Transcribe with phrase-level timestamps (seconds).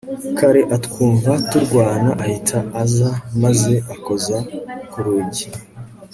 [0.37, 3.09] kare atwumva turwana ahita aza
[3.43, 4.35] maze akoze
[4.91, 5.45] ku rugi